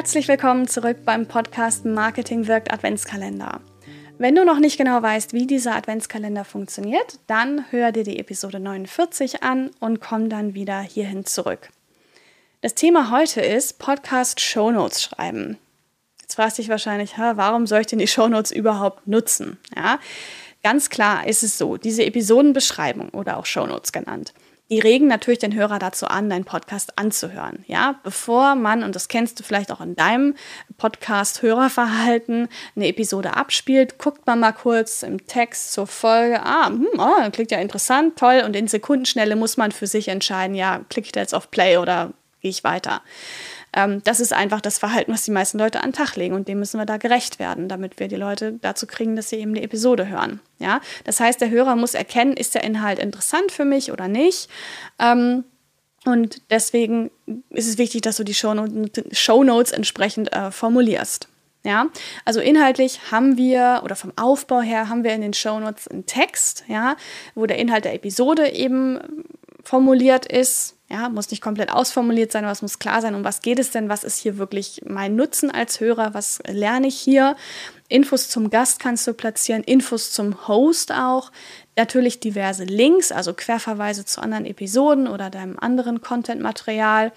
Herzlich 0.00 0.28
willkommen 0.28 0.66
zurück 0.66 1.04
beim 1.04 1.26
Podcast 1.28 1.84
Marketing 1.84 2.46
wirkt 2.46 2.72
Adventskalender. 2.72 3.60
Wenn 4.16 4.34
du 4.34 4.46
noch 4.46 4.58
nicht 4.58 4.78
genau 4.78 5.02
weißt, 5.02 5.34
wie 5.34 5.46
dieser 5.46 5.76
Adventskalender 5.76 6.46
funktioniert, 6.46 7.18
dann 7.26 7.66
hör 7.70 7.92
dir 7.92 8.02
die 8.02 8.18
Episode 8.18 8.60
49 8.60 9.42
an 9.42 9.70
und 9.78 10.00
komm 10.00 10.30
dann 10.30 10.54
wieder 10.54 10.80
hierhin 10.80 11.26
zurück. 11.26 11.68
Das 12.62 12.74
Thema 12.74 13.10
heute 13.10 13.42
ist 13.42 13.78
Podcast 13.78 14.40
Shownotes 14.40 15.02
schreiben. 15.02 15.58
Jetzt 16.22 16.36
fragst 16.36 16.56
du 16.56 16.62
dich 16.62 16.70
wahrscheinlich, 16.70 17.18
warum 17.18 17.66
soll 17.66 17.82
ich 17.82 17.86
denn 17.86 17.98
die 17.98 18.08
Shownotes 18.08 18.52
überhaupt 18.52 19.06
nutzen? 19.06 19.58
Ja, 19.76 20.00
ganz 20.62 20.88
klar 20.88 21.26
ist 21.26 21.42
es 21.42 21.58
so, 21.58 21.76
diese 21.76 22.06
Episodenbeschreibung 22.06 23.10
oder 23.10 23.36
auch 23.36 23.44
Shownotes 23.44 23.92
genannt 23.92 24.32
die 24.70 24.78
regen 24.78 25.08
natürlich 25.08 25.40
den 25.40 25.54
Hörer 25.54 25.80
dazu 25.80 26.06
an, 26.06 26.30
deinen 26.30 26.44
Podcast 26.44 26.96
anzuhören. 26.96 27.64
Ja, 27.66 27.98
bevor 28.04 28.54
man, 28.54 28.84
und 28.84 28.94
das 28.94 29.08
kennst 29.08 29.38
du 29.40 29.42
vielleicht 29.42 29.72
auch 29.72 29.80
in 29.80 29.96
deinem 29.96 30.36
Podcast-Hörerverhalten, 30.78 32.48
eine 32.76 32.86
Episode 32.86 33.36
abspielt, 33.36 33.98
guckt 33.98 34.26
man 34.26 34.38
mal 34.38 34.52
kurz 34.52 35.02
im 35.02 35.26
Text 35.26 35.72
zur 35.72 35.88
Folge, 35.88 36.40
ah, 36.42 36.68
hm, 36.68 36.86
oh, 36.98 37.30
klingt 37.32 37.50
ja 37.50 37.58
interessant, 37.58 38.16
toll, 38.16 38.42
und 38.46 38.54
in 38.54 38.68
Sekundenschnelle 38.68 39.34
muss 39.34 39.56
man 39.56 39.72
für 39.72 39.88
sich 39.88 40.06
entscheiden, 40.06 40.54
ja, 40.54 40.80
klicke 40.88 41.06
ich 41.06 41.12
da 41.12 41.20
jetzt 41.20 41.34
auf 41.34 41.50
Play 41.50 41.76
oder 41.76 42.12
gehe 42.40 42.50
ich 42.50 42.62
weiter. 42.62 43.02
Ähm, 43.72 44.02
das 44.04 44.20
ist 44.20 44.32
einfach 44.32 44.60
das 44.60 44.78
Verhalten, 44.78 45.12
was 45.12 45.24
die 45.24 45.30
meisten 45.30 45.58
Leute 45.58 45.80
an 45.80 45.90
den 45.90 45.96
Tag 45.96 46.16
legen 46.16 46.34
und 46.34 46.48
dem 46.48 46.58
müssen 46.58 46.78
wir 46.78 46.86
da 46.86 46.96
gerecht 46.96 47.38
werden, 47.38 47.68
damit 47.68 47.98
wir 47.98 48.08
die 48.08 48.16
Leute 48.16 48.54
dazu 48.60 48.86
kriegen, 48.86 49.16
dass 49.16 49.30
sie 49.30 49.36
eben 49.36 49.54
die 49.54 49.62
Episode 49.62 50.08
hören. 50.08 50.40
Ja? 50.58 50.80
Das 51.04 51.20
heißt, 51.20 51.40
der 51.40 51.50
Hörer 51.50 51.76
muss 51.76 51.94
erkennen, 51.94 52.32
ist 52.32 52.54
der 52.54 52.64
Inhalt 52.64 52.98
interessant 52.98 53.52
für 53.52 53.64
mich 53.64 53.92
oder 53.92 54.08
nicht. 54.08 54.48
Ähm, 54.98 55.44
und 56.04 56.42
deswegen 56.50 57.10
ist 57.50 57.68
es 57.68 57.78
wichtig, 57.78 58.00
dass 58.02 58.16
du 58.16 58.24
die 58.24 58.34
Shownotes 58.34 59.72
entsprechend 59.72 60.32
äh, 60.32 60.50
formulierst. 60.50 61.28
Ja, 61.62 61.88
also 62.24 62.40
inhaltlich 62.40 63.12
haben 63.12 63.36
wir 63.36 63.82
oder 63.84 63.94
vom 63.94 64.14
Aufbau 64.16 64.62
her 64.62 64.88
haben 64.88 65.04
wir 65.04 65.12
in 65.12 65.20
den 65.20 65.34
Shownotes 65.34 65.88
einen 65.88 66.06
Text, 66.06 66.64
ja, 66.68 66.96
wo 67.34 67.44
der 67.44 67.58
Inhalt 67.58 67.84
der 67.84 67.92
Episode 67.92 68.50
eben 68.50 68.98
formuliert 69.62 70.24
ist, 70.24 70.76
ja, 70.90 71.08
muss 71.08 71.30
nicht 71.30 71.42
komplett 71.42 71.70
ausformuliert 71.70 72.32
sein, 72.32 72.44
aber 72.44 72.52
es 72.52 72.62
muss 72.62 72.80
klar 72.80 73.00
sein, 73.00 73.14
um 73.14 73.22
was 73.22 73.42
geht 73.42 73.60
es 73.60 73.70
denn, 73.70 73.88
was 73.88 74.02
ist 74.02 74.18
hier 74.18 74.38
wirklich 74.38 74.82
mein 74.86 75.14
Nutzen 75.14 75.50
als 75.50 75.78
Hörer, 75.78 76.14
was 76.14 76.40
lerne 76.48 76.88
ich 76.88 76.98
hier. 76.98 77.36
Infos 77.88 78.28
zum 78.28 78.50
Gast 78.50 78.80
kannst 78.80 79.06
du 79.06 79.14
platzieren, 79.14 79.62
Infos 79.62 80.10
zum 80.10 80.48
Host 80.48 80.92
auch, 80.92 81.30
natürlich 81.80 82.20
diverse 82.20 82.64
Links, 82.64 83.10
also 83.10 83.32
Querverweise 83.32 84.04
zu 84.04 84.20
anderen 84.20 84.44
Episoden 84.44 85.08
oder 85.08 85.30
deinem 85.30 85.58
anderen 85.58 86.02
Content-Material 86.02 87.10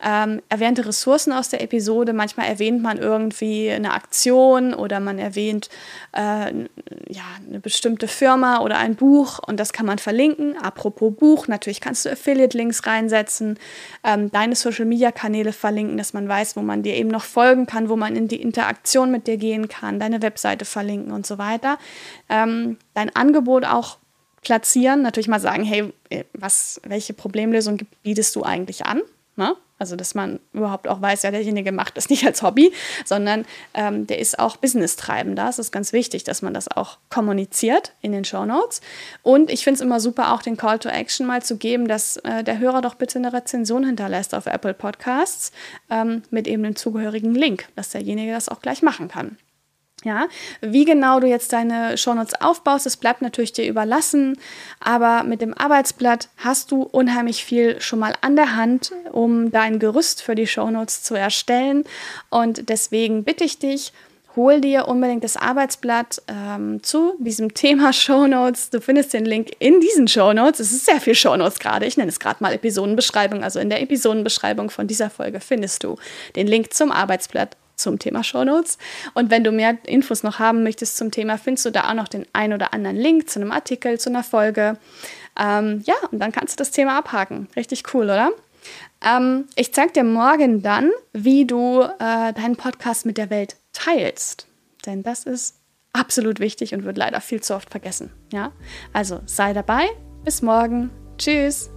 ähm, 0.00 0.40
erwähnte 0.48 0.86
Ressourcen 0.86 1.32
aus 1.32 1.48
der 1.48 1.60
Episode. 1.60 2.12
Manchmal 2.12 2.46
erwähnt 2.46 2.82
man 2.82 2.98
irgendwie 2.98 3.70
eine 3.70 3.92
Aktion 3.92 4.72
oder 4.72 5.00
man 5.00 5.18
erwähnt 5.18 5.68
äh, 6.12 6.52
ja, 7.08 7.24
eine 7.46 7.60
bestimmte 7.60 8.06
Firma 8.06 8.60
oder 8.60 8.78
ein 8.78 8.94
Buch 8.94 9.40
und 9.44 9.58
das 9.58 9.72
kann 9.72 9.86
man 9.86 9.98
verlinken. 9.98 10.56
Apropos 10.56 11.14
Buch, 11.14 11.48
natürlich 11.48 11.80
kannst 11.80 12.04
du 12.04 12.10
Affiliate-Links 12.10 12.86
reinsetzen, 12.86 13.58
ähm, 14.04 14.30
deine 14.30 14.54
Social-Media-Kanäle 14.54 15.52
verlinken, 15.52 15.98
dass 15.98 16.12
man 16.12 16.28
weiß, 16.28 16.56
wo 16.56 16.60
man 16.60 16.82
dir 16.82 16.94
eben 16.94 17.10
noch 17.10 17.24
folgen 17.24 17.66
kann, 17.66 17.88
wo 17.88 17.96
man 17.96 18.14
in 18.14 18.28
die 18.28 18.40
Interaktion 18.40 19.10
mit 19.10 19.26
dir 19.26 19.36
gehen 19.36 19.68
kann, 19.68 19.98
deine 19.98 20.22
Webseite 20.22 20.64
verlinken 20.64 21.12
und 21.12 21.26
so 21.26 21.38
weiter. 21.38 21.78
Ähm, 22.28 22.78
dein 22.98 23.14
Angebot 23.14 23.64
auch 23.64 23.98
platzieren, 24.42 25.02
natürlich 25.02 25.28
mal 25.28 25.40
sagen, 25.40 25.64
hey, 25.64 25.92
was, 26.32 26.80
welche 26.84 27.12
Problemlösung 27.12 27.78
bietest 28.02 28.34
du 28.36 28.42
eigentlich 28.42 28.86
an? 28.86 29.02
Ne? 29.36 29.54
Also, 29.78 29.94
dass 29.94 30.16
man 30.16 30.40
überhaupt 30.52 30.88
auch 30.88 31.00
weiß, 31.00 31.22
ja, 31.22 31.30
derjenige 31.30 31.70
macht 31.70 31.96
das 31.96 32.08
nicht 32.10 32.26
als 32.26 32.42
Hobby, 32.42 32.72
sondern 33.04 33.44
ähm, 33.74 34.08
der 34.08 34.18
ist 34.18 34.38
auch 34.38 34.56
Business-treibender. 34.56 35.48
Es 35.48 35.60
ist 35.60 35.70
ganz 35.70 35.92
wichtig, 35.92 36.24
dass 36.24 36.42
man 36.42 36.54
das 36.54 36.68
auch 36.68 36.98
kommuniziert 37.10 37.92
in 38.02 38.10
den 38.10 38.24
Show 38.24 38.44
Notes. 38.44 38.80
Und 39.22 39.50
ich 39.50 39.62
finde 39.62 39.76
es 39.76 39.80
immer 39.80 40.00
super, 40.00 40.32
auch 40.32 40.42
den 40.42 40.56
Call 40.56 40.80
to 40.80 40.88
Action 40.88 41.26
mal 41.26 41.42
zu 41.42 41.56
geben, 41.56 41.86
dass 41.86 42.16
äh, 42.18 42.42
der 42.42 42.58
Hörer 42.58 42.82
doch 42.82 42.94
bitte 42.96 43.18
eine 43.18 43.32
Rezension 43.32 43.84
hinterlässt 43.84 44.34
auf 44.34 44.46
Apple 44.46 44.74
Podcasts 44.74 45.52
ähm, 45.90 46.22
mit 46.30 46.48
eben 46.48 46.64
dem 46.64 46.74
zugehörigen 46.74 47.34
Link, 47.34 47.68
dass 47.76 47.90
derjenige 47.90 48.32
das 48.32 48.48
auch 48.48 48.60
gleich 48.60 48.82
machen 48.82 49.06
kann. 49.06 49.36
Ja, 50.04 50.28
wie 50.60 50.84
genau 50.84 51.18
du 51.18 51.26
jetzt 51.26 51.52
deine 51.52 51.98
Shownotes 51.98 52.40
aufbaust, 52.40 52.86
das 52.86 52.96
bleibt 52.96 53.20
natürlich 53.20 53.52
dir 53.52 53.66
überlassen, 53.66 54.38
aber 54.78 55.24
mit 55.24 55.40
dem 55.40 55.58
Arbeitsblatt 55.58 56.28
hast 56.36 56.70
du 56.70 56.82
unheimlich 56.82 57.44
viel 57.44 57.80
schon 57.80 57.98
mal 57.98 58.14
an 58.20 58.36
der 58.36 58.54
Hand, 58.54 58.92
um 59.10 59.50
dein 59.50 59.80
Gerüst 59.80 60.22
für 60.22 60.36
die 60.36 60.46
Shownotes 60.46 61.02
zu 61.02 61.16
erstellen 61.16 61.82
und 62.30 62.68
deswegen 62.68 63.24
bitte 63.24 63.42
ich 63.42 63.58
dich, 63.58 63.92
hol 64.36 64.60
dir 64.60 64.86
unbedingt 64.86 65.24
das 65.24 65.36
Arbeitsblatt 65.36 66.22
ähm, 66.28 66.80
zu 66.82 67.14
diesem 67.18 67.52
Thema 67.54 67.92
Shownotes. 67.92 68.70
Du 68.70 68.80
findest 68.80 69.12
den 69.12 69.24
Link 69.24 69.50
in 69.58 69.80
diesen 69.80 70.06
Shownotes. 70.06 70.60
Es 70.60 70.72
ist 70.72 70.86
sehr 70.86 71.00
viel 71.00 71.16
Shownotes 71.16 71.58
gerade. 71.58 71.86
Ich 71.86 71.96
nenne 71.96 72.08
es 72.08 72.20
gerade 72.20 72.40
mal 72.40 72.52
Episodenbeschreibung. 72.52 73.42
Also 73.42 73.58
in 73.58 73.68
der 73.68 73.82
Episodenbeschreibung 73.82 74.70
von 74.70 74.86
dieser 74.86 75.10
Folge 75.10 75.40
findest 75.40 75.82
du 75.82 75.96
den 76.36 76.46
Link 76.46 76.72
zum 76.72 76.92
Arbeitsblatt 76.92 77.56
zum 77.78 77.98
Thema 77.98 78.24
Shownotes. 78.24 78.78
Und 79.14 79.30
wenn 79.30 79.44
du 79.44 79.52
mehr 79.52 79.78
Infos 79.86 80.22
noch 80.22 80.38
haben 80.38 80.62
möchtest 80.62 80.96
zum 80.96 81.10
Thema, 81.10 81.38
findest 81.38 81.66
du 81.66 81.70
da 81.70 81.88
auch 81.88 81.94
noch 81.94 82.08
den 82.08 82.26
ein 82.32 82.52
oder 82.52 82.74
anderen 82.74 82.96
Link 82.96 83.30
zu 83.30 83.40
einem 83.40 83.52
Artikel, 83.52 83.98
zu 83.98 84.10
einer 84.10 84.24
Folge. 84.24 84.78
Ähm, 85.38 85.82
ja, 85.84 85.94
und 86.10 86.18
dann 86.18 86.32
kannst 86.32 86.54
du 86.54 86.56
das 86.58 86.70
Thema 86.70 86.98
abhaken. 86.98 87.48
Richtig 87.56 87.94
cool, 87.94 88.04
oder? 88.04 88.30
Ähm, 89.04 89.46
ich 89.54 89.72
zeige 89.72 89.92
dir 89.92 90.04
morgen 90.04 90.62
dann, 90.62 90.90
wie 91.12 91.46
du 91.46 91.82
äh, 91.82 92.32
deinen 92.32 92.56
Podcast 92.56 93.06
mit 93.06 93.16
der 93.18 93.30
Welt 93.30 93.56
teilst. 93.72 94.46
Denn 94.86 95.02
das 95.02 95.24
ist 95.24 95.56
absolut 95.92 96.40
wichtig 96.40 96.74
und 96.74 96.84
wird 96.84 96.98
leider 96.98 97.20
viel 97.20 97.40
zu 97.40 97.54
oft 97.54 97.70
vergessen. 97.70 98.10
Ja? 98.32 98.52
Also 98.92 99.20
sei 99.26 99.52
dabei. 99.52 99.88
Bis 100.24 100.42
morgen. 100.42 100.90
Tschüss. 101.16 101.70